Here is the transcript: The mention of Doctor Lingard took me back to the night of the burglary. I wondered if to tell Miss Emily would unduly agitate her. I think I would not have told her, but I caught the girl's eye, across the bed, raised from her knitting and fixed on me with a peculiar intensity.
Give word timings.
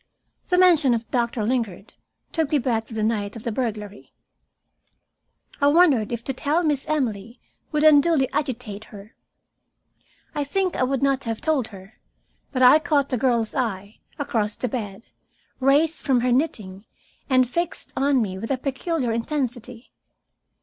The 0.49 0.57
mention 0.57 0.95
of 0.95 1.07
Doctor 1.11 1.43
Lingard 1.45 1.93
took 2.31 2.49
me 2.49 2.57
back 2.57 2.85
to 2.85 2.93
the 2.95 3.03
night 3.03 3.35
of 3.35 3.43
the 3.43 3.51
burglary. 3.51 4.11
I 5.61 5.67
wondered 5.67 6.11
if 6.11 6.23
to 6.23 6.33
tell 6.33 6.63
Miss 6.63 6.87
Emily 6.87 7.39
would 7.71 7.83
unduly 7.83 8.27
agitate 8.33 8.85
her. 8.85 9.13
I 10.33 10.43
think 10.43 10.75
I 10.75 10.81
would 10.81 11.03
not 11.03 11.25
have 11.25 11.39
told 11.39 11.67
her, 11.67 11.99
but 12.51 12.63
I 12.63 12.79
caught 12.79 13.09
the 13.09 13.17
girl's 13.19 13.53
eye, 13.53 13.99
across 14.17 14.57
the 14.57 14.67
bed, 14.67 15.03
raised 15.59 16.01
from 16.01 16.21
her 16.21 16.31
knitting 16.31 16.85
and 17.29 17.47
fixed 17.47 17.93
on 17.95 18.23
me 18.23 18.39
with 18.39 18.49
a 18.49 18.57
peculiar 18.57 19.11
intensity. 19.11 19.91